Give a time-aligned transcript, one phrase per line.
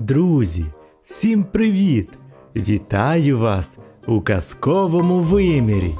[0.00, 0.64] Друзі,
[1.04, 2.08] всім привіт!
[2.56, 5.94] Вітаю вас у казковому вимірі.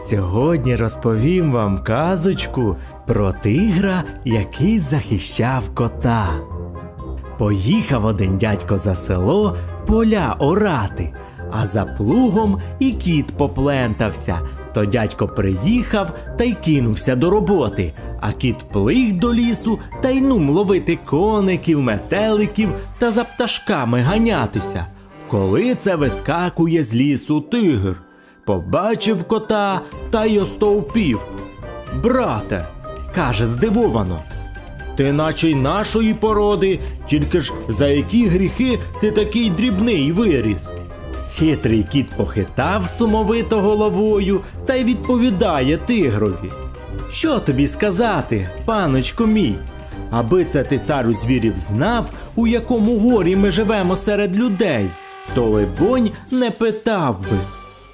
[0.00, 6.28] Сьогодні розповім вам казочку про тигра, який захищав кота.
[7.38, 9.56] Поїхав один дядько за село
[9.86, 11.12] поля орати,
[11.50, 14.40] а за плугом і кіт поплентався.
[14.74, 20.20] То дядько приїхав та й кинувся до роботи, а кіт плиг до лісу та й
[20.20, 24.86] нум ловити коників, метеликів та за пташками ганятися.
[25.28, 27.96] Коли це вискакує з лісу тигр,
[28.44, 31.20] побачив кота та й остовпів.
[32.02, 32.68] Брате,
[33.14, 34.22] каже здивовано.
[34.96, 40.72] Ти наче й нашої породи, тільки ж за які гріхи ти такий дрібний виріс.
[41.34, 46.65] Хитрий кіт похитав сумовито головою та й відповідає тигрові.
[47.10, 49.54] Що тобі сказати, паночку мій?
[50.10, 54.86] Аби це ти царю звірів знав, у якому горі ми живемо серед людей,
[55.34, 57.36] то либонь не питав би.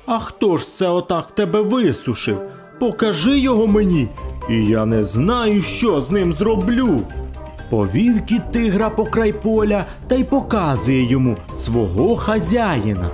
[0.06, 2.38] А хто ж це отак тебе висушив?
[2.80, 4.08] Покажи його мені,
[4.50, 7.00] і я не знаю, що з ним зроблю.
[7.70, 13.10] Повів кіт тигра по край поля та й показує йому свого хазяїна.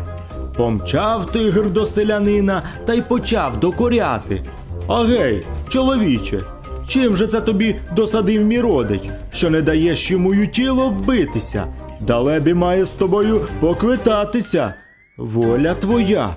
[0.57, 4.43] Помчав тигр до селянина та й почав докоряти.
[4.89, 6.41] Агей, чоловіче,
[6.89, 11.67] чим же це тобі досадив мій родич, що не даєш йому тіло вбитися?
[12.01, 14.75] Далебі має з тобою поквитатися.
[15.17, 16.37] Воля твоя,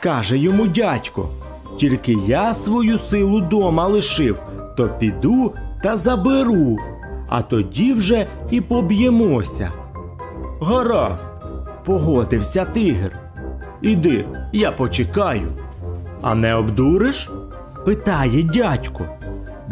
[0.00, 1.28] каже йому дядько.
[1.78, 4.38] Тільки я свою силу дома лишив,
[4.76, 6.78] то піду та заберу,
[7.28, 9.72] а тоді вже і поб'ємося.
[10.60, 11.32] Гаразд,
[11.84, 13.18] погодився тигр.
[13.82, 15.52] Іди, я почекаю.
[16.22, 17.28] А не обдуриш?
[17.84, 19.04] Питає дядько.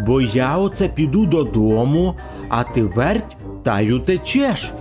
[0.06, 2.15] Бо я оце піду додому,
[2.48, 4.73] а ти верть та й утечеш.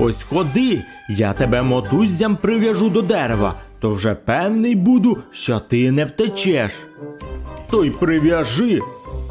[0.00, 6.04] Ось ходи, я тебе мотуззям прив'яжу до дерева, то вже певний буду, що ти не
[6.04, 6.72] втечеш.
[7.70, 8.80] То й прив'яжи,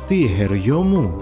[0.08, 1.22] тигр йому.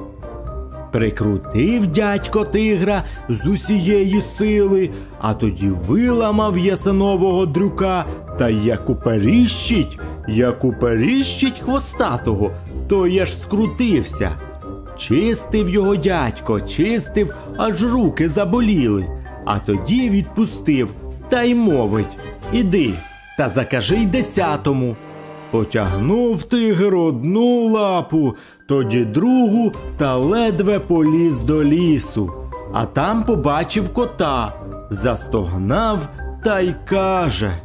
[0.92, 4.90] Прикрутив дядько тигра з усієї сили,
[5.22, 8.06] а тоді виламав ясенового дрюка
[8.40, 12.52] та як уперіщить, як уперіщить хвостатого,
[12.88, 14.32] то я ж скрутився.
[14.98, 19.06] Чистив його дядько, чистив, аж руки заболіли,
[19.46, 20.90] а тоді відпустив
[21.30, 22.18] та й мовить
[22.54, 22.94] Іди
[23.38, 24.96] та закажи й десятому.
[25.52, 28.36] Потягнув тигр одну лапу,
[28.68, 32.34] тоді другу та ледве поліз до лісу.
[32.74, 34.54] А там побачив кота,
[34.90, 36.10] застогнав
[36.44, 37.62] та й каже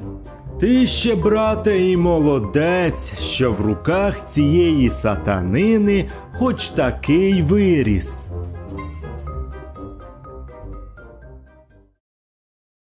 [0.64, 8.20] Ти ще, брате, і молодець, що в руках цієї сатанини хоч такий виріс.